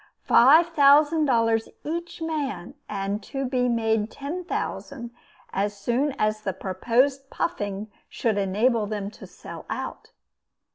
[0.23, 5.11] Five thousand dollars each man, and to be made ten thousand,
[5.53, 10.09] as soon as the proposed puffing should enable them to sell out.